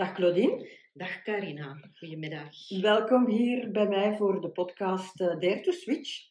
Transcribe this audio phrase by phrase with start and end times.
[0.00, 0.66] Dag Claudine.
[0.92, 2.68] Dag Carina, goedemiddag.
[2.68, 6.30] Welkom hier bij mij voor de podcast uh, Dare to Switch.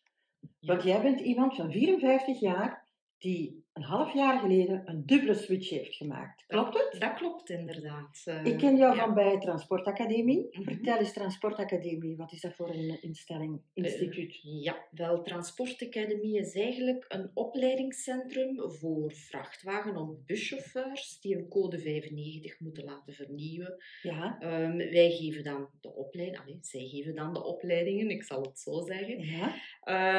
[0.59, 2.87] Want jij bent iemand van 54 jaar
[3.17, 6.43] die een half jaar geleden een dubbele switch heeft gemaakt.
[6.47, 7.01] Klopt het?
[7.01, 8.23] Dat klopt inderdaad.
[8.25, 9.05] Uh, ik ken jou ja.
[9.05, 10.37] van bij Transportacademie.
[10.37, 10.63] Mm -hmm.
[10.63, 14.43] Vertel eens Transportacademie, wat is dat voor een instelling, instituut?
[14.43, 21.79] Uh, ja, wel, Transportacademie is eigenlijk een opleidingscentrum voor vrachtwagen- of buschauffeurs die een code
[21.79, 23.75] 95 moeten laten vernieuwen.
[24.01, 24.37] Ja.
[24.41, 28.59] Um, wij geven dan de opleiding, allez, zij geven dan de opleidingen, ik zal het
[28.59, 29.19] zo zeggen.
[29.25, 29.55] Ja.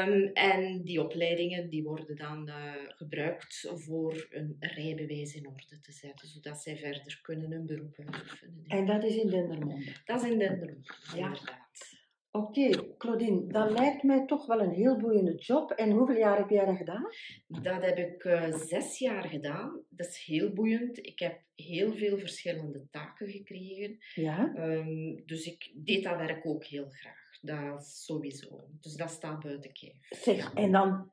[0.07, 5.93] Um, en die opleidingen die worden dan uh, gebruikt voor een rijbewijs in orde te
[5.93, 8.65] zetten, zodat zij verder kunnen hun beroep uitoefenen.
[8.67, 9.93] En dat is in Dendermonde?
[10.05, 11.27] Dat is in Dendermonde, ja.
[11.27, 11.99] inderdaad.
[12.33, 15.71] Oké, okay, Claudine, dat lijkt mij toch wel een heel boeiende job.
[15.71, 17.07] En hoeveel jaar heb jij dat gedaan?
[17.47, 19.85] Dat heb ik uh, zes jaar gedaan.
[19.89, 21.07] Dat is heel boeiend.
[21.07, 23.99] Ik heb heel veel verschillende taken gekregen.
[24.15, 24.55] Ja.
[24.57, 27.39] Um, dus ik deed dat werk ook heel graag.
[27.41, 28.69] Dat sowieso.
[28.81, 30.07] Dus dat staat buiten kijf.
[30.11, 31.13] Zeg, en dan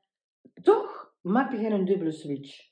[0.62, 0.87] toch
[1.28, 2.66] maak je een dubbele switch.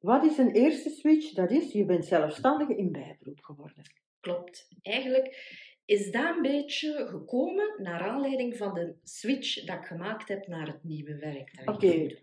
[0.00, 1.32] Wat is een eerste switch?
[1.32, 3.82] Dat is, je bent zelfstandige in bijberoep geworden.
[4.20, 4.68] Klopt.
[4.82, 5.36] Eigenlijk
[5.84, 10.66] is dat een beetje gekomen naar aanleiding van de switch dat ik gemaakt heb naar
[10.66, 11.52] het nieuwe werk.
[11.60, 11.70] Oké.
[11.70, 12.22] Okay.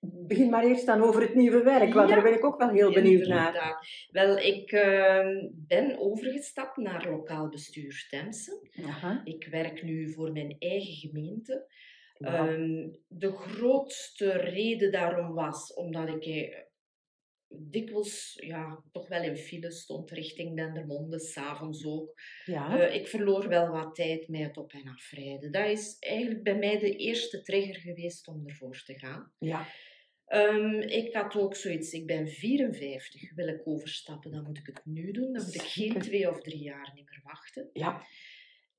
[0.00, 2.68] Begin maar eerst dan over het nieuwe werk, want ja, daar ben ik ook wel
[2.68, 3.86] heel benieuwd naar.
[4.10, 8.68] Wel, ik uh, ben overgestapt naar lokaal bestuur Temse.
[8.86, 9.20] Aha.
[9.24, 11.66] Ik werk nu voor mijn eigen gemeente.
[12.24, 16.58] Um, de grootste reden daarom was omdat ik eh,
[17.48, 22.20] dikwijls ja, toch wel in file stond richting Dendermonde, s'avonds ook.
[22.44, 22.76] Ja.
[22.76, 25.52] Uh, ik verloor wel wat tijd met het op- en afrijden.
[25.52, 29.32] Dat is eigenlijk bij mij de eerste trigger geweest om ervoor te gaan.
[29.38, 29.66] Ja.
[30.28, 34.80] Um, ik had ook zoiets, ik ben 54, wil ik overstappen, dan moet ik het
[34.84, 35.32] nu doen.
[35.32, 37.70] Dan moet ik geen twee of drie jaar niet meer wachten.
[37.72, 38.06] Ja.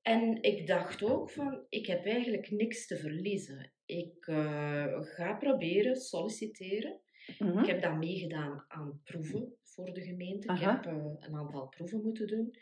[0.04, 3.72] En ik dacht ook van, ik heb eigenlijk niks te verliezen.
[3.86, 7.00] Ik uh, ga proberen solliciteren.
[7.38, 7.58] Mhm.
[7.58, 10.52] Ik heb dan meegedaan aan proeven voor de gemeente.
[10.52, 12.54] Ik heb uh, een aantal proeven moeten doen.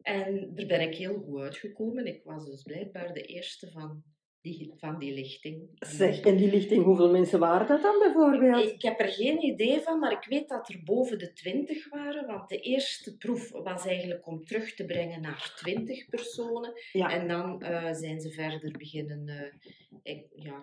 [0.00, 2.06] En daar ben ik heel goed uitgekomen.
[2.06, 4.02] Ik was dus blijkbaar de eerste van
[4.44, 5.68] die, van die lichting.
[5.78, 8.72] Zeg, en die lichting, hoeveel mensen waren dat dan bijvoorbeeld?
[8.72, 12.26] Ik heb er geen idee van, maar ik weet dat er boven de 20 waren.
[12.26, 16.72] Want de eerste proef was eigenlijk om terug te brengen naar 20 personen.
[16.92, 17.10] Ja.
[17.10, 19.70] En dan uh, zijn ze verder beginnen, uh,
[20.02, 20.62] ik, ja,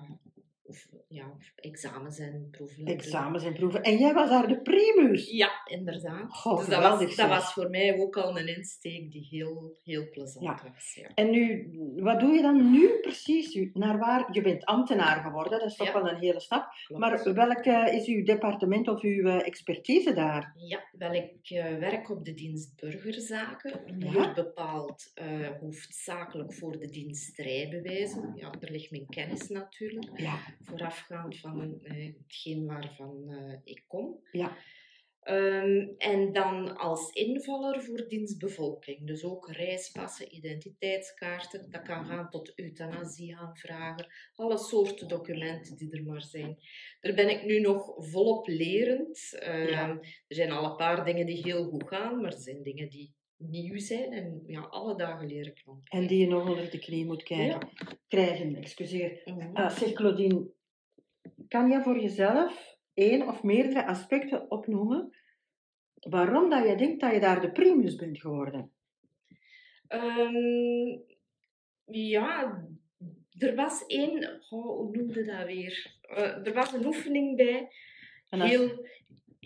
[0.71, 2.85] of, ja, examens en proeven.
[2.85, 3.81] Examens en proeven.
[3.81, 5.29] En jij was daar de primus?
[5.31, 6.31] Ja, inderdaad.
[6.31, 10.09] Goh, dus dat was, dat was voor mij ook al een insteek die heel, heel
[10.09, 10.71] plezant Ja.
[10.73, 10.93] was.
[10.95, 11.09] Ja.
[11.15, 13.69] En nu, wat doe je dan nu precies?
[13.73, 14.27] Naar waar?
[14.31, 15.93] Je bent ambtenaar geworden, dat is toch Ja.
[15.93, 16.73] wel een hele stap.
[16.85, 17.01] Klopt.
[17.01, 20.53] Maar welk is uw departement of uw eh, expertise daar?
[20.55, 23.79] Ja, wel, ik eh, werk op de dienst burgerzaken.
[23.97, 28.31] Meer bepaald eh, hoofdzakelijk voor de dienst rijbewijzen.
[28.35, 30.19] Ja, daar ligt mijn kennis natuurlijk.
[30.19, 30.39] Ja.
[30.63, 34.19] Voorafgaand van eh, hetgeen waarvan eh, ik kom.
[34.31, 34.57] Ja.
[35.21, 39.07] Ehm, en dan als invaller voor dienstbevolking.
[39.07, 41.69] Dus ook reispassen, identiteitskaarten.
[41.69, 44.07] Dat kan gaan tot euthanasieaanvragen.
[44.35, 46.57] Alle soorten documenten die er maar zijn.
[47.01, 49.37] Daar ben ik nu nog volop lerend.
[49.39, 49.89] Ehm, Ja.
[50.27, 53.13] Er zijn al een paar dingen die heel goed gaan, maar er zijn dingen die
[53.49, 54.11] nieuw zijn.
[54.11, 55.77] En ja, alle dagen nog.
[55.89, 57.69] En die je nog onder de knie moet krijgen.
[58.07, 59.21] krijgen excuseer.
[59.25, 59.57] Mhm.
[59.57, 60.47] Uh, zeg Claudine,
[61.47, 65.15] kan je voor jezelf één of meerdere aspecten opnoemen
[66.09, 68.71] waarom dat je denkt dat je daar de primus bent geworden?
[69.87, 70.99] Ehm,
[71.85, 72.65] ja,
[73.37, 75.99] er was één, oh, hoe noemde dat weer?
[76.01, 77.69] Eh, er was een oefening bij,
[78.29, 78.85] heel,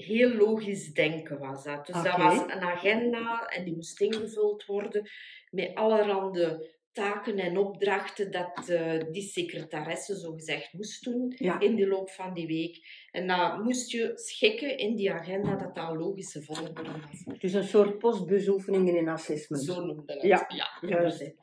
[0.03, 1.85] heel logisch denken was dat.
[1.85, 5.09] Dus dat was een agenda en die moest ingevuld worden
[5.49, 11.59] met allerhande taken en opdrachten dat eh, die secretaresse zogezegd moest doen Ja.
[11.59, 13.07] in de loop van die week.
[13.11, 17.39] En dat moest je schikken in die agenda dat dat een logische volgorde was.
[17.39, 19.63] Dus een soort postbusoefeningen in assessment.
[19.63, 20.21] Zo noemde het.
[20.21, 21.33] Ja, ja juist.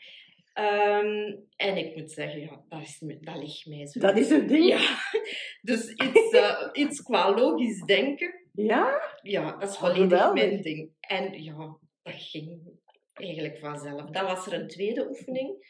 [0.52, 4.00] Ehm, en ik moet zeggen, ja, dat, is, dat ligt mij zo.
[4.00, 4.64] Dat is het ding.
[4.64, 4.98] Ja,
[5.72, 9.00] dus iets, eh, iets qua logisch denken, Ja?
[9.22, 10.44] ja, dat is Oh, volledig geweldig.
[10.44, 10.90] mijn ding.
[11.00, 12.78] En ja, dat ging
[13.12, 14.10] eigenlijk vanzelf.
[14.10, 15.66] Dan was er een tweede oefening,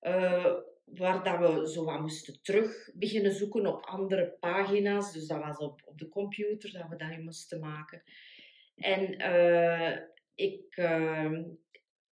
[0.00, 5.12] eh, waar dat we zo wat moesten terug beginnen zoeken op andere pagina's.
[5.12, 8.02] Dus dat was op, op de computer dat we dat in moesten maken.
[8.76, 9.98] En eh,
[10.34, 11.32] ik, eh,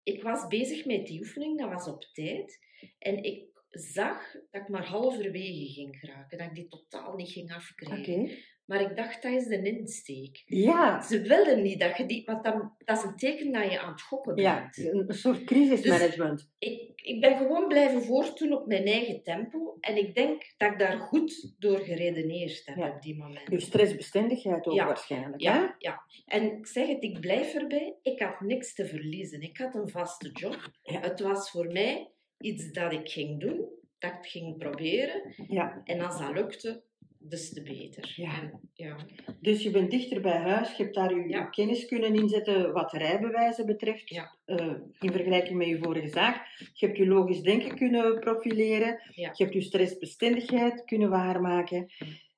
[0.03, 2.59] ik was bezig met die oefening, dat was op tijd.
[2.99, 7.53] En ik zag dat ik maar halverwege ging geraken, dat ik die totaal niet ging
[7.53, 8.29] afkrijgen.
[8.65, 10.43] Maar ik dacht, dat is de insteek.
[10.45, 12.25] Ja, Ze willen niet dat je die...
[12.25, 14.47] Want dan, dat is een teken dat je aan het gokken bent.
[14.47, 16.51] ja, een soort crisismanagement.
[16.59, 19.77] Ik, ik ben gewoon blijven voortdoen op mijn eigen tempo.
[19.79, 22.89] En ik denk dat ik daar goed door geredeneerd heb Ja.
[22.95, 23.49] op die moment.
[23.49, 24.85] Uw stressbestendigheid ook Ja.
[24.85, 25.43] waarschijnlijk.
[25.43, 25.49] hè?
[25.53, 26.01] Ja, ja.
[26.25, 27.95] En ik zeg het, ik blijf erbij.
[28.01, 29.41] Ik had niks te verliezen.
[29.41, 30.69] Ik had een vaste job.
[30.81, 30.99] Ja.
[30.99, 33.69] Het was voor mij iets dat ik ging doen,
[33.99, 35.33] dat ik ging proberen.
[35.47, 35.81] Ja.
[35.83, 36.83] En als dat lukte,
[37.29, 38.13] des te beter.
[38.15, 38.59] Ja.
[38.73, 38.95] Ja.
[39.39, 41.45] Dus je bent dichter bij huis, je hebt daar je Ja.
[41.45, 44.35] kennis kunnen inzetten wat rijbewijzen betreft, Ja.
[44.45, 46.47] eh, in vergelijking met je vorige zaak.
[46.73, 51.91] Je hebt je logisch denken kunnen profileren, je hebt je stressbestendigheid kunnen waarmaken.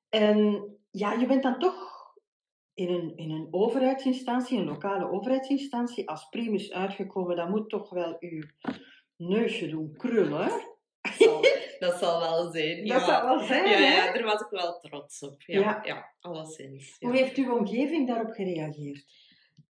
[0.08, 1.96] En ja, je bent dan toch
[2.74, 7.36] in een, in een overheidsinstantie, een lokale overheidsinstantie, als primus uitgekomen.
[7.36, 8.50] Dat moet toch wel je
[9.16, 10.50] neusje doen krullen.
[11.18, 11.40] Zal,
[11.78, 12.76] dat zal wel zijn.
[12.76, 13.04] Dat ja.
[13.04, 14.04] zou wel zijn, ja, hè?
[14.06, 15.42] ja, daar was ik wel trots op.
[15.42, 15.80] Ja, Ja.
[15.84, 16.14] ja.
[16.20, 16.96] alleszins.
[16.98, 19.04] Hoe heeft uw omgeving daarop gereageerd?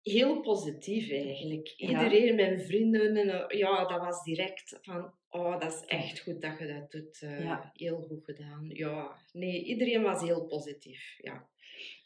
[0.02, 1.74] Heel positief eigenlijk.
[1.76, 1.88] Ja.
[1.88, 6.42] Iedereen, mijn vrienden, en, eh, ja, dat was direct van, oh, dat is echt goed
[6.42, 7.22] dat je dat doet.
[7.22, 7.60] eh.
[7.74, 8.66] Heel goed gedaan.
[8.70, 11.16] Ja, nee, iedereen was heel positief.
[11.18, 11.50] Ja.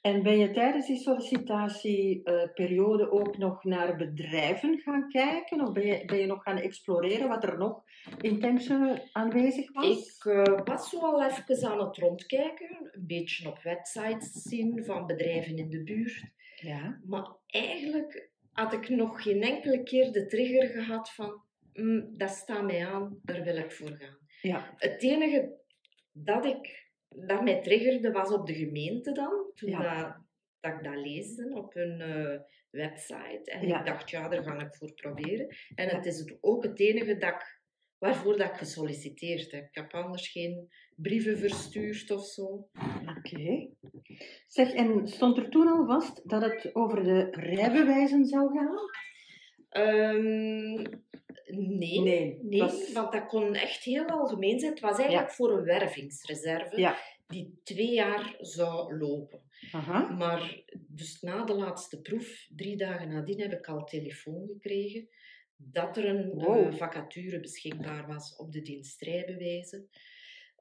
[0.02, 5.62] En ben je tijdens die sollicitatieperiode ook nog naar bedrijven gaan kijken?
[5.62, 7.84] Of ben je, ben je nog gaan exploreren wat er nog
[8.22, 9.86] in Temse aanwezig was?
[9.86, 15.06] Ik eh, was zo al even aan het rondkijken, een beetje op websites zien van
[15.06, 16.32] bedrijven in de buurt.
[16.56, 17.00] Ja.
[17.06, 21.42] Maar eigenlijk had ik nog geen enkele keer de trigger gehad van,
[21.74, 24.18] "Mm, dat staat mij aan, daar wil ik voor gaan.
[24.42, 24.74] Ja.
[24.78, 25.62] Het enige
[26.12, 26.83] dat, ik,
[27.16, 30.02] dat mij triggerde was op de gemeente dan, toen Ja.
[30.04, 30.16] dat,
[30.60, 32.40] dat ik dat leesde op hun eh,
[32.70, 33.42] website.
[33.52, 33.80] En Ja.
[33.80, 35.48] ik dacht, ja, daar ga ik voor proberen.
[35.76, 35.96] En Ja.
[35.96, 37.62] het is ook het enige dat ik,
[37.98, 39.64] waarvoor dat ik gesolliciteerd heb.
[39.68, 42.68] Ik heb anders geen brieven verstuurd of zo.
[43.18, 43.70] Oké.
[44.48, 48.78] Zeg, en stond er toen al vast dat het over de rijbewijzen zou gaan?
[49.70, 50.86] Ehm,
[51.46, 52.02] nee.
[52.02, 52.40] Nee.
[52.42, 54.72] Nee, was- want dat kon echt heel algemeen zijn.
[54.72, 56.98] Het was eigenlijk voor een wervingsreserve Ja.
[57.28, 59.42] die twee jaar zou lopen.
[59.72, 60.10] Aha.
[60.10, 65.08] Maar dus na de laatste proef, drie dagen nadien, heb ik al telefoon gekregen
[65.58, 66.68] dat er een Wow.
[66.68, 69.90] eh, vacature beschikbaar was op de dienstrijbewijzen.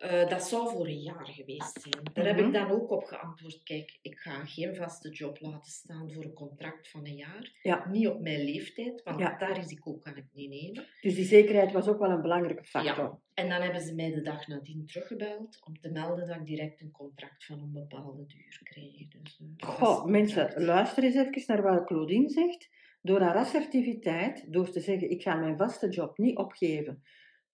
[0.02, 2.04] Eh, dat zou voor een jaar geweest zijn.
[2.12, 2.46] Daar heb Mhm.
[2.46, 3.62] ik dan ook op geantwoord.
[3.62, 7.58] Kijk, ik ga geen vaste job laten staan voor een contract van een jaar.
[7.62, 7.88] Ja.
[7.88, 9.38] Niet op mijn leeftijd, want Ja.
[9.38, 10.86] dat risico kan ik niet nemen.
[11.00, 13.18] Dus die zekerheid was ook wel een belangrijke factor.
[13.34, 16.80] En dan hebben ze mij de dag nadien teruggebeld om te melden dat ik direct
[16.80, 19.08] een contract van een bepaalde duur kreeg.
[19.08, 22.68] Dus, eh, Goh, mensen, luister eens even naar wat Claudine zegt.
[23.02, 27.02] Door haar assertiviteit, door te zeggen, ik ga mijn vaste job niet opgeven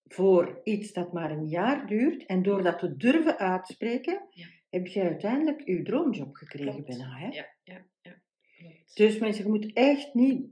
[0.09, 4.47] voor iets dat maar een jaar duurt, en door dat te durven uitspreken, Ja.
[4.71, 7.17] heb je uiteindelijk je droomjob gekregen bijna.
[7.19, 7.27] Hè?
[7.27, 8.21] Ja, ja, ja.
[8.59, 8.97] Klopt.
[8.97, 10.47] Dus mensen, je moet echt niet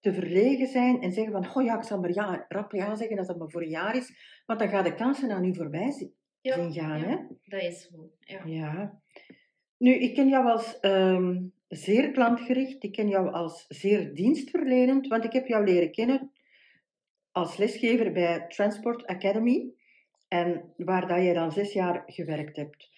[0.00, 3.16] te verlegen zijn en zeggen van, oh ja, ik zal maar ja, rap ja zeggen
[3.16, 4.12] dat dat maar voor een jaar is,
[4.46, 7.00] want dan gaan de kansen aan u voorbij zi- Ja, zien gaan.
[7.00, 7.16] Hè?
[7.44, 8.10] dat is zo.
[8.18, 8.42] Ja.
[8.44, 9.00] Ja.
[9.76, 12.82] Nu, ik ken jou als ehm, zeer klantgericht.
[12.84, 16.30] Ik ken jou als zeer dienstverlenend, want ik heb jou leren kennen
[17.38, 19.72] als lesgever bij Transport Academy,
[20.28, 22.90] en waar dat je dan zes jaar gewerkt hebt.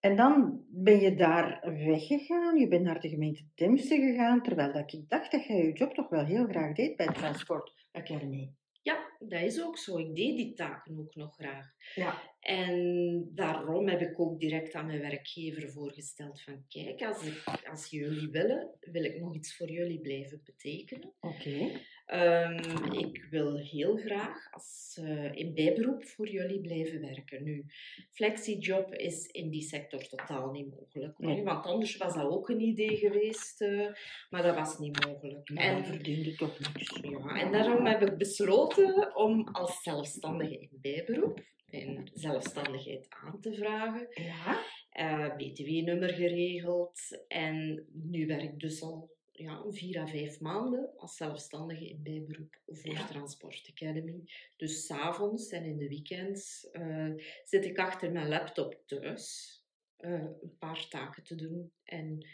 [0.00, 4.92] En dan ben je daar weggegaan, je bent naar de gemeente Temse gegaan, terwijl dat
[4.92, 8.52] ik dacht dat jij je job toch wel heel graag deed bij Transport Academy.
[8.82, 9.98] ja, dat is ook zo.
[9.98, 11.66] Ik deed die taken ook nog graag.
[11.94, 12.22] Ja.
[12.40, 17.86] En daarom heb ik ook direct aan mijn werkgever voorgesteld van kijk, als, ik, als
[17.90, 21.12] jullie willen, wil ik nog iets voor jullie blijven betekenen.
[21.20, 21.80] Oké.
[22.08, 27.44] Ehm, ik wil heel graag als, eh, in bijberoep voor jullie blijven werken.
[27.44, 27.64] Nu,
[28.12, 31.18] flexiejob is in die sector totaal niet mogelijk.
[31.18, 31.42] Nee.
[31.44, 33.86] Want anders was dat ook een idee geweest, eh,
[34.30, 35.50] maar dat was niet mogelijk.
[35.50, 36.98] Maar En, verdiende toch niks.
[37.02, 43.54] ja, en daarom heb ik besloten om als zelfstandige in bijberoep en zelfstandigheid aan te
[43.54, 44.08] vragen.
[44.14, 44.60] Ja.
[44.90, 47.24] eh, BTW-nummer geregeld.
[47.28, 52.60] En nu werk ik dus al ja, vier à vijf maanden als zelfstandige in bijberoep
[52.66, 53.06] voor Ja.
[53.06, 54.22] Transport Academy.
[54.56, 57.12] Dus s'avonds en in de weekends eh,
[57.44, 59.56] zit ik achter mijn laptop thuis
[59.96, 61.72] eh, een paar taken te doen.
[61.84, 62.26] En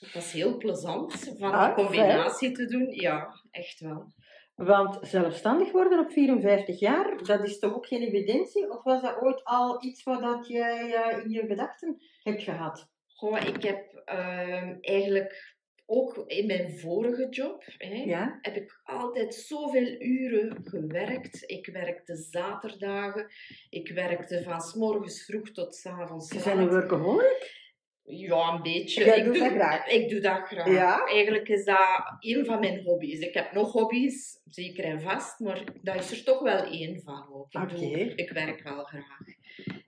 [0.00, 2.90] dat is heel plezant van Ah, combinatie te doen.
[2.90, 4.12] Ja, echt wel.
[4.54, 8.70] Want zelfstandig worden op 54 jaar, dat is toch ook geen evidentie?
[8.70, 12.88] Of was dat ooit al iets wat dat jij eh, in je gedachten hebt gehad?
[13.06, 15.55] Goh, ik heb ehm, eigenlijk
[15.86, 18.38] ook in mijn vorige job, hè, Ja?
[18.42, 21.42] heb ik altijd zoveel uren gewerkt.
[21.46, 23.26] Ik werkte zaterdagen.
[23.70, 27.64] Ik werkte van s morgens vroeg tot s avonds Ze zijn een workaholic?
[28.08, 29.04] Ja, een beetje.
[29.04, 29.86] Jij ik doe, dat graag?
[29.86, 30.68] Ik doe dat graag.
[30.70, 31.06] Ja?
[31.06, 33.18] Eigenlijk is dat een van mijn hobby's.
[33.18, 37.28] Ik heb nog hobby's, zeker en vast, maar dat is er toch wel één van
[37.32, 37.52] ook.
[37.52, 39.18] Ik, doe- ik werk wel graag.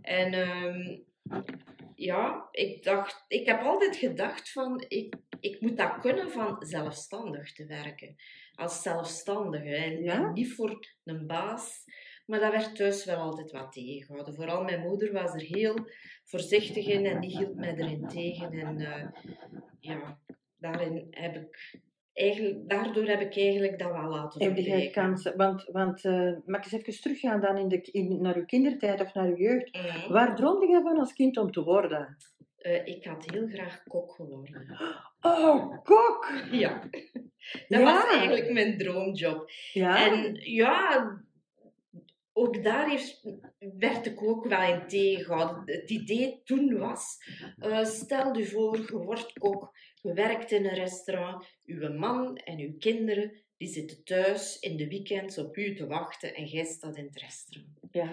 [0.03, 0.99] En ehm,
[1.99, 7.53] ja, ik dacht, ik heb altijd gedacht van, ik, ik moet dat kunnen van zelfstandig
[7.53, 8.17] te werken.
[8.55, 10.33] Als zelfstandige en, Ja?
[10.33, 11.85] niet voor een baas.
[12.27, 14.35] Maar dat werd thuis wel altijd wat tegengehouden.
[14.35, 15.89] Vooral mijn moeder was er heel
[16.25, 18.53] voorzichtig in en die hield mij erin tegen.
[18.53, 19.09] En eh,
[19.81, 20.19] ja,
[20.57, 21.81] daarin heb ik
[22.19, 25.37] eigenlijk, daardoor heb ik eigenlijk dat wel laten Heb jij kansen?
[25.37, 29.01] Want, want eh, mag ik eens even teruggaan dan in de, in, naar uw kindertijd
[29.01, 29.77] of naar uw jeugd?
[29.77, 30.13] Mhm.
[30.13, 32.17] Waar droomde jij van als kind om te worden?
[32.59, 34.79] Eh, ik had heel graag kok geworden.
[35.21, 36.33] Oh, kok!
[36.51, 36.81] Ja,
[37.69, 37.83] dat Ja.
[37.83, 39.51] was eigenlijk mijn droomjob.
[39.73, 40.07] Ja?
[40.07, 41.07] En ja,
[42.39, 43.23] ook daar heeft,
[43.79, 45.75] werd ik ook wel in tegengehouden.
[45.77, 47.17] Het idee toen was,
[47.59, 52.59] eh, stel je voor, je wordt kok, je werkt in een restaurant, uw man en
[52.59, 56.97] uw kinderen, die zitten thuis in de weekends op u te wachten en jij staat
[56.97, 57.79] in het restaurant.
[57.91, 58.13] ja.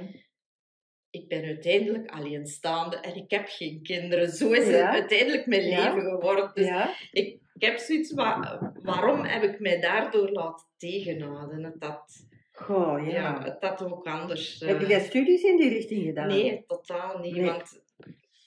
[1.09, 4.29] Ik ben uiteindelijk alleenstaande en ik heb geen kinderen.
[4.29, 4.71] Zo is Ja.
[4.71, 5.93] het uiteindelijk mijn Ja.
[5.93, 6.51] leven geworden.
[6.53, 6.93] Dus ja?
[7.11, 11.75] ik, ik heb zoiets, wa- waarom heb ik mij daardoor laten tegenhouden?
[11.79, 13.11] Dat, Goh, ja.
[13.13, 13.43] ja.
[13.43, 14.61] het dat ook anders.
[14.61, 16.27] eh, Heb jij studies in die richting gedaan?
[16.27, 17.35] Nee, totaal niet.
[17.35, 17.45] Nee.
[17.45, 17.81] Want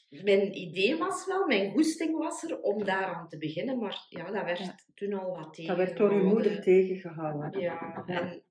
[0.08, 4.44] mijn idee was wel, mijn goesting was er om daaraan te beginnen, maar ja, dat
[4.44, 4.74] werd Ja.
[4.94, 5.76] toen al wat tegen.
[5.76, 7.60] Dat werd door uw moeder tegengehouden.
[7.60, 8.20] Ja, Ja.
[8.20, 8.42] en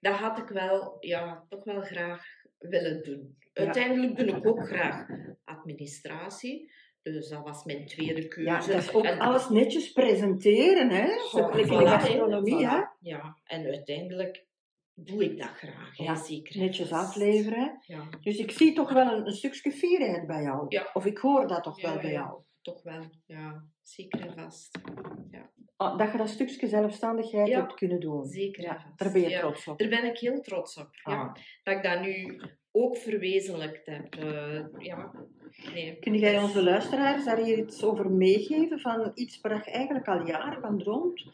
[0.00, 2.24] dat had ik wel, ja, toch wel graag
[2.58, 3.36] willen doen.
[3.52, 5.06] Uiteindelijk doe ik ook graag
[5.44, 6.72] administratie.
[7.02, 8.50] Dus dat was mijn tweede keuze.
[8.50, 11.06] Ja, dat is ook En- alles netjes presenteren, hè?
[11.06, 12.80] Zo Goh, in de voilà, gastronomie, hè.
[13.00, 14.44] Ja, en uiteindelijk
[14.94, 15.96] doe ik dat graag.
[15.98, 16.58] Ja, zeker.
[16.60, 17.78] Netjes afleveren.
[17.86, 20.66] Ja, Dus ik zie toch wel een, een stukje fierheid bij jou.
[20.68, 20.90] Ja.
[20.92, 22.18] Of ik hoor dat toch Ja, wel bij ja.
[22.20, 22.40] jou.
[22.62, 23.02] toch wel.
[23.26, 24.78] Ja, zeker en vast.
[25.76, 27.60] Ah, dat je dat stukje zelfstandigheid Ja.
[27.60, 28.24] hebt kunnen doen.
[28.26, 28.98] Zeker en Ja, vast.
[28.98, 29.40] daar ben je Ja.
[29.40, 29.78] trots op.
[29.78, 30.88] Daar ben ik heel trots op.
[31.04, 31.34] Ja, Ah.
[31.62, 32.40] dat ik dat nu
[32.72, 34.14] ook verwezenlijkt heb.
[34.14, 35.12] Eh, ja,
[35.72, 35.98] nee.
[35.98, 38.80] Kun jij onze luisteraars daar hier iets over meegeven?
[38.80, 41.24] Van iets waar je eigenlijk al jaren van droomt?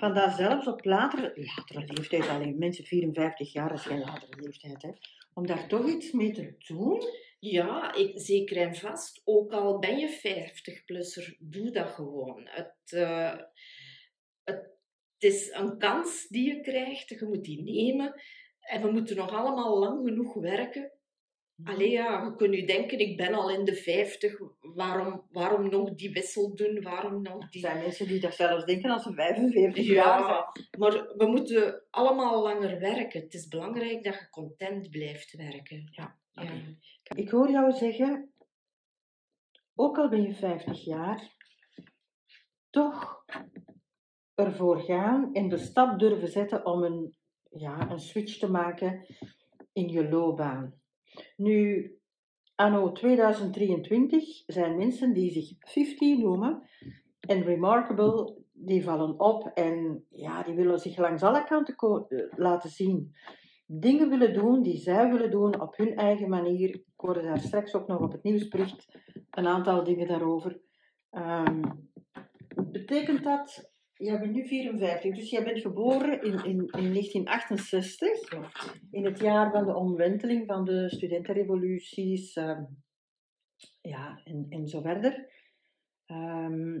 [0.00, 4.82] Van daar zelfs op latere, latere leeftijd, alleen mensen 54 jaar is geen latere leeftijd,
[4.82, 4.90] hè?
[5.34, 7.02] Om daar toch iets mee te doen?
[7.38, 9.22] Ja, ik, zeker en vast.
[9.24, 12.48] Ook al ben je 50-plusser, doe dat gewoon.
[12.50, 13.36] Het, eh,
[14.44, 14.70] het,
[15.14, 18.14] het is een kans die je krijgt, je moet die nemen.
[18.60, 20.92] En we moeten nog allemaal lang genoeg werken.
[21.64, 25.94] Allee ja, je kunt nu denken, ik ben al in de 50, waarom, waarom nog
[25.94, 26.82] die wissel doen?
[26.82, 27.60] Waarom nog Er die...
[27.60, 30.68] zijn mensen die dat zelfs denken als ze 45 jaar zijn.
[30.78, 33.20] Maar we moeten allemaal langer werken.
[33.20, 35.88] Het is belangrijk dat je content blijft werken.
[35.90, 36.52] Ja, Ja.
[37.16, 38.32] Ik hoor jou zeggen,
[39.74, 41.36] ook al ben je 50 jaar,
[42.70, 43.24] toch
[44.34, 47.16] ervoor gaan en de stap durven zetten om een,
[47.50, 49.06] ja, een switch te maken
[49.72, 50.80] in je loopbaan.
[51.36, 51.90] Nu,
[52.54, 56.62] anno 2023 zijn mensen die zich 50 noemen
[57.20, 62.70] en remarkable, die vallen op en ja, die willen zich langs alle kanten eh, laten
[62.70, 63.14] zien
[63.72, 66.68] dingen willen doen die zij willen doen op hun eigen manier.
[66.68, 68.88] Ik hoorde daar straks ook nog op het nieuwsbericht
[69.30, 70.60] een aantal dingen daarover.
[71.10, 71.62] Ehm,
[72.56, 73.69] betekent dat,
[74.00, 79.50] jij bent nu 54, dus jij bent geboren in, in, in 1968, in het jaar
[79.50, 82.62] van de omwenteling van de studentenrevoluties, ehm,
[83.80, 85.28] ja, en, en zo verder.
[86.06, 86.80] Ehm,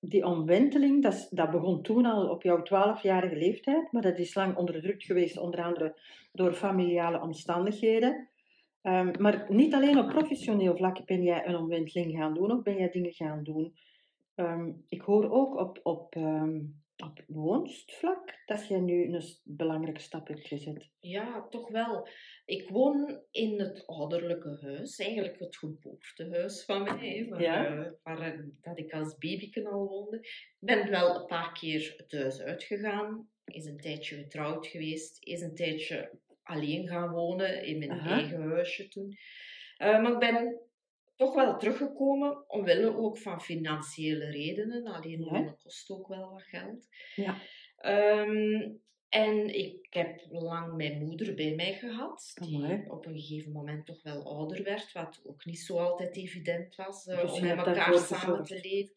[0.00, 4.56] die omwenteling, dat, dat begon toen al op jouw 12-jarige leeftijd, maar dat is lang
[4.56, 5.98] onderdrukt geweest, onder andere
[6.32, 8.28] door familiale omstandigheden.
[8.82, 12.76] Ehm, maar niet alleen op professioneel vlak ben jij een omwenteling gaan doen, of ben
[12.76, 13.74] jij dingen gaan doen.
[14.34, 16.60] Ehm, ik hoor ook op, op, ehm,
[16.96, 20.88] op woonstvlak dat jij nu een belangrijke stap hebt gezet.
[21.00, 22.08] Ja, toch wel.
[22.44, 27.66] Ik woon in het ouderlijke huis, eigenlijk het geboortehuis van mij, waar, Ja.
[27.66, 30.16] eh, waar eh, dat ik als babyken al woonde.
[30.18, 35.40] Ik ben wel een paar keer het huis uitgegaan, is een tijdje getrouwd geweest, is
[35.40, 38.10] een tijdje alleen gaan wonen in mijn Aha.
[38.10, 39.16] eigen huisje toen.
[39.76, 40.60] Eh, maar ik ben
[41.24, 44.86] toch wel teruggekomen, omwille ook van financiële redenen.
[44.86, 45.30] Alleen Ja.
[45.30, 46.86] wonen kost ook wel wat geld.
[47.14, 47.36] Ja.
[47.76, 48.70] Ehm,
[49.08, 52.84] en ik heb lang mijn moeder bij mij gehad, die Amai.
[52.88, 57.06] op een gegeven moment toch wel ouder werd, wat ook niet zo altijd evident was
[57.06, 58.94] eh, Dus om met elkaar samen te leven.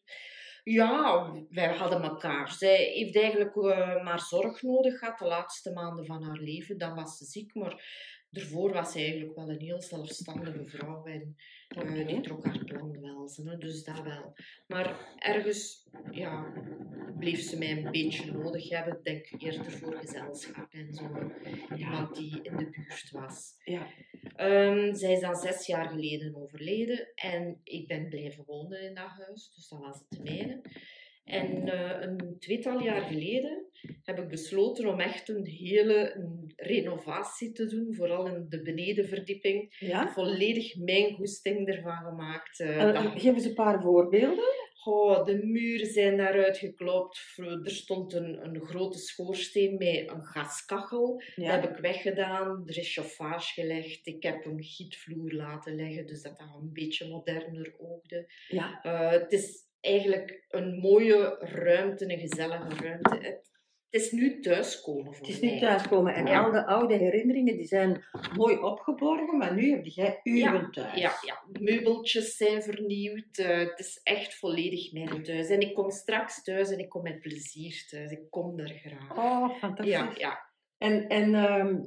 [0.64, 2.52] Ja, wij hadden elkaar.
[2.52, 6.78] Zij heeft eigenlijk eh, maar zorg nodig gehad de laatste maanden van haar leven.
[6.78, 7.82] Dan was ze ziek, maar
[8.30, 11.36] daarvoor was ze eigenlijk wel een heel zelfstandige vrouw en
[11.76, 12.04] Oké.
[12.04, 13.30] die trok haar plan wel.
[13.44, 14.34] hè, dus dat wel.
[14.66, 16.52] Maar ergens ja,
[17.18, 18.96] bleef ze mij een beetje nodig hebben.
[18.96, 21.32] Ik denk eerder voor gezelschap en zo.
[21.76, 23.54] Iemand die in de buurt was.
[23.64, 23.86] Ja.
[24.36, 29.08] Ehm, zij is dan zes jaar geleden overleden en ik ben blijven wonen in dat
[29.08, 30.60] huis, dus dat was het mijne.
[31.28, 33.66] En eh, een tweetal jaar geleden
[34.02, 39.76] heb ik besloten om echt een hele een renovatie te doen, vooral in de benedenverdieping.
[39.78, 40.08] ja?
[40.08, 42.58] Volledig mijn goesting ervan gemaakt.
[42.58, 44.44] dat- en geef eens een paar voorbeelden.
[44.84, 47.34] Oh, de muren zijn daaruit geklopt.
[47.64, 51.22] Er stond een, een grote schoorsteen met een gaskachel.
[51.36, 51.52] Ja.
[51.56, 52.62] Dat heb ik weggedaan.
[52.66, 54.06] Er is chauffage gelegd.
[54.06, 58.26] Ik heb een gietvloer laten leggen, dus dat dat een beetje moderner oogde.
[58.48, 58.78] ja.
[59.10, 63.14] Het is eigenlijk een mooie ruimte, een gezellige ruimte.
[63.14, 63.46] Het,
[63.90, 65.50] het is nu thuiskomen voor Het is mij.
[65.50, 66.14] niet thuiskomen.
[66.14, 66.42] En Ja.
[66.42, 68.04] al de oude herinneringen die zijn
[68.36, 71.00] mooi opgeborgen, maar nu heb jij uwen thuis.
[71.00, 71.12] Ja,
[71.60, 73.36] meubeltjes zijn vernieuwd.
[73.38, 75.48] eh, het is echt volledig mijn thuis.
[75.48, 78.10] En ik kom straks thuis en ik kom met plezier thuis.
[78.10, 79.10] Ik kom daar graag.
[79.18, 79.94] Oh, fantastisch.
[79.94, 80.46] Ja, ja.
[80.78, 81.80] En, en ehm,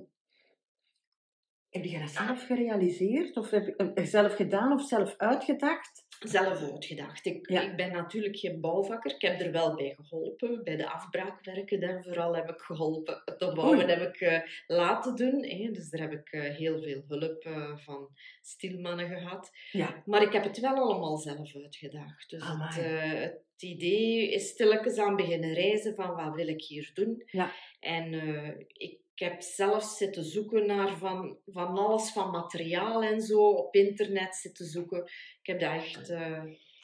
[1.70, 3.38] heb je dat zelf gerealiseerd?
[3.38, 6.01] Of heb je het zelf gedaan of zelf uitgedacht?
[6.30, 7.26] Zelf uitgedacht.
[7.26, 7.62] Ik, Ja.
[7.62, 9.12] ik ben natuurlijk geen bouwvakker.
[9.12, 10.64] Ik heb er wel bij geholpen.
[10.64, 13.22] Bij de afbraakwerken dan vooral heb ik geholpen.
[13.26, 13.88] Het opbouwen Oei.
[13.88, 15.46] heb ik eh, laten doen.
[15.46, 15.72] Hè.
[15.72, 18.10] Dus daar heb ik eh, heel veel hulp eh, van
[18.42, 19.52] stilmannen gehad.
[19.72, 20.04] Ja.
[20.06, 22.30] Maar ik heb het wel allemaal zelf uitgedacht.
[22.30, 27.24] Dus het, het idee is stilletjes aan beginnen reizen van wat wil ik hier doen.
[27.26, 27.52] Ja.
[27.80, 28.50] En eh,
[29.14, 34.36] ik heb zelf zitten zoeken naar van, van alles, van materiaal en zo, op internet
[34.36, 35.04] zitten zoeken.
[35.42, 36.10] Ik heb dat echt...
[36.10, 36.44] eh,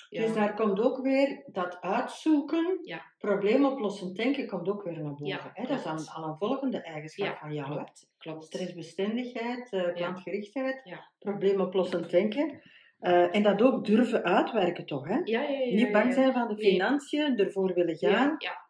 [0.10, 0.22] ja.
[0.22, 3.06] Dus daar komt ook weer dat uitzoeken, Ja.
[3.18, 5.26] probleemoplossend denken komt ook weer naar boven.
[5.26, 5.64] Ja, hè?
[5.68, 6.10] Dat is klopt.
[6.14, 7.72] al, een volgende eigenschap van jou.
[7.72, 8.10] Klopt.
[8.18, 8.44] klopt.
[8.44, 11.10] Stressbestendigheid, eh, klantgerichtheid, Ja.
[11.20, 12.62] probleemoplossend denken.
[13.00, 15.16] Eh, en dat ook durven uitwerken toch, hè?
[15.24, 15.76] Ja, ja, ja.
[15.76, 16.72] Niet bang zijn van de Nee.
[16.72, 18.36] financiën, ervoor willen gaan.
[18.38, 18.66] Ja.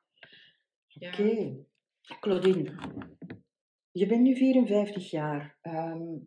[1.08, 1.56] Oké.
[2.20, 2.76] Claudine,
[3.97, 5.57] je bent nu 54 jaar.
[5.62, 6.17] Ehm,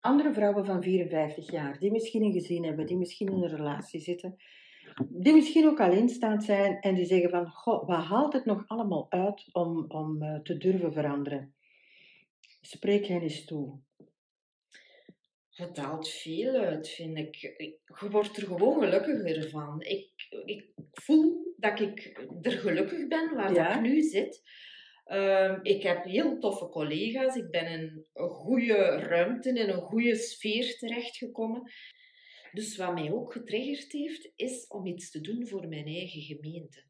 [0.00, 4.00] andere vrouwen van 54 jaar, die misschien een gezin hebben, die misschien in een relatie
[4.00, 4.36] zitten,
[5.08, 9.06] die misschien ook alleenstaand zijn en die zeggen van, goh, wat haalt het nog allemaal
[9.10, 11.54] uit om, om eh, te durven veranderen?
[12.60, 13.78] Spreek hen eens toe.
[15.50, 17.36] Het haalt veel uit, vind ik.
[17.36, 19.82] Je wordt er gewoon gelukkiger van.
[19.82, 20.10] Ik,
[20.44, 23.68] ik voel dat ik er gelukkig ben waar Ja.
[23.68, 24.42] dat ik nu zit.
[25.10, 27.36] Ehm, ik heb heel toffe collega's.
[27.36, 31.72] Ik ben in een goede ruimte, in een goede sfeer terechtgekomen.
[32.52, 36.82] Dus wat mij ook getriggerd heeft, is om iets te doen voor mijn eigen gemeente.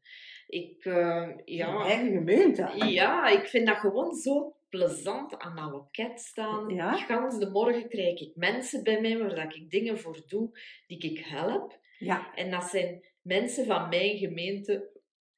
[0.47, 2.71] Ik, eh, Je ja, eigen gemeente.
[2.89, 6.69] ja, ik vind dat gewoon zo plezant aan dat loket staan.
[6.69, 6.97] Ja?
[6.97, 11.25] Gans de morgen krijg ik mensen bij mij waar ik dingen voor doe die ik
[11.25, 11.79] help.
[11.97, 14.89] Ja, En dat zijn mensen van mijn gemeente,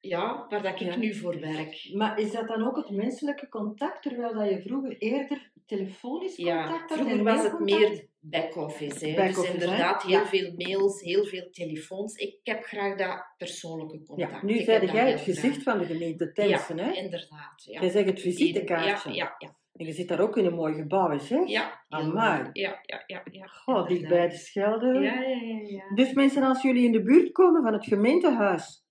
[0.08, 0.96] ja, waar dat ik Ja.
[0.96, 1.90] nu voor werk.
[1.92, 6.62] maar is dat dan ook het menselijke contact, terwijl dat je vroeger eerder telefonisch Ja,
[6.62, 6.98] contact had?
[6.98, 9.06] vroeger was het meer back-office.
[9.06, 9.14] hè.
[9.14, 9.52] Back-office, dus hè?
[9.64, 10.26] inderdaad, heel Ja.
[10.26, 12.14] veel mails, heel veel telefoons.
[12.16, 14.30] Ik heb graag dat persoonlijke contact.
[14.32, 16.92] Ja, nu Ik zei jij het heel gezicht van de gemeente Temsen, Ja, hè?
[16.92, 17.62] inderdaad.
[17.64, 17.80] Ja.
[17.80, 19.08] Jij zegt het visitekaartje.
[19.08, 19.54] Ja, ja, ja.
[19.72, 21.36] En je zit daar ook in een mooi gebouw, hè?
[21.36, 22.48] ja, heel Amai.
[22.52, 23.22] Ja, ja, ja.
[23.30, 24.18] ja Goh, dicht inderdaad.
[24.18, 24.86] bij de Schelde.
[24.86, 25.60] Ja, ja, ja.
[25.66, 25.94] ja.
[25.94, 28.86] Dus mensen, als jullie in de buurt komen van het gemeentehuis,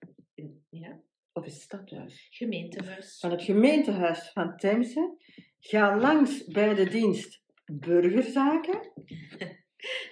[0.70, 1.00] ja.
[1.34, 3.18] Of het stadhuis, Gemeentehuis.
[3.18, 5.16] van het gemeentehuis van Temse,
[5.60, 7.42] ga langs bij de dienst
[7.72, 8.80] burgerzaken.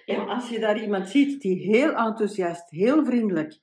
[0.05, 0.13] Ja.
[0.15, 3.59] En als je daar iemand ziet die heel enthousiast, heel vriendelijk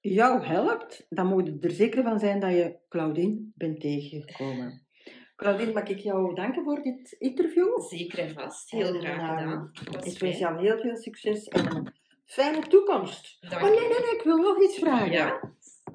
[0.00, 4.86] jou helpt, dan moet je er zeker van zijn dat je Claudine bent tegengekomen.
[5.36, 7.80] Claudine, mag ik jou danken voor dit interview?
[7.80, 8.70] Zeker en vast.
[8.70, 9.70] Heel En, graag ehm, gedaan.
[9.90, 11.92] Was Ik wens jou heel veel succes en een
[12.24, 13.36] fijne toekomst.
[13.40, 15.10] Dank Oh nee, nee, nee, ik wil nog iets vragen.
[15.10, 15.54] Ja.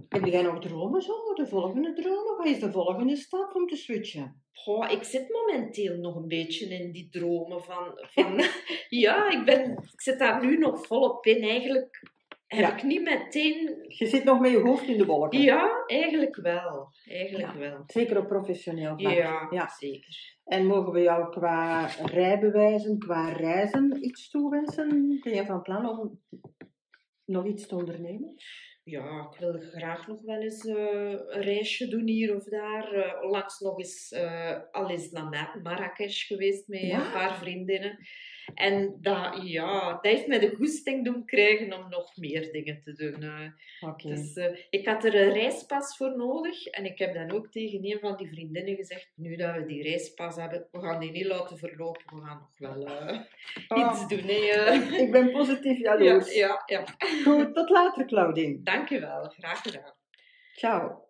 [0.09, 1.33] Heb jij nog dromen zo?
[1.33, 2.37] De volgende dromen?
[2.37, 4.43] Wat is de volgende stap om te switchen?
[4.53, 7.83] Goh, ik zit momenteel nog een beetje in die dromen van...
[8.13, 8.41] van
[8.89, 11.41] ja, ik, ben, ik zit daar nu nog volop in.
[11.43, 12.01] Eigenlijk
[12.47, 12.75] heb Ja.
[12.77, 13.85] ik niet meteen...
[13.87, 15.41] Je zit nog met je hoofd in de wolken.
[15.41, 16.87] Ja, eigenlijk wel.
[17.05, 17.57] Eigenlijk Ja.
[17.59, 17.83] wel.
[17.85, 19.13] Zeker op professioneel vlak.
[19.13, 19.67] Ja, Ja.
[19.79, 20.37] zeker.
[20.45, 25.19] En mogen we jou qua rijbewijzen, qua reizen iets toewensen?
[25.23, 26.21] Ben je van plan om
[27.25, 28.33] nog iets te ondernemen?
[28.83, 30.75] Ja, ik wil graag nog wel eens eh,
[31.27, 32.91] een reisje doen hier of daar.
[32.93, 37.05] Eh, onlangs nog eens, eh, al eens naar Ma- Marrakesh geweest met Ja?
[37.05, 37.97] een paar vriendinnen.
[38.55, 42.93] En dat, ja, dat heeft mij de goesting doen krijgen om nog meer dingen te
[42.93, 43.23] doen.
[43.23, 43.89] eh.
[43.89, 44.07] Oké.
[44.07, 46.65] Dus, eh, ik had er een reispas voor nodig.
[46.65, 49.83] En ik heb dan ook tegen een van die vriendinnen gezegd, nu dat we die
[49.83, 52.01] reispas hebben, we gaan die niet laten verlopen.
[52.15, 53.19] We gaan nog wel eh,
[53.67, 54.19] Ah, iets doen.
[54.27, 54.71] Hè,
[55.03, 56.33] ik ben positief ja, jaloers.
[56.35, 56.83] ja, ja.
[57.23, 58.63] Goed, tot later, Claudine.
[58.63, 59.23] Dank je wel.
[59.23, 59.93] Graag gedaan.
[60.55, 61.09] Ciao.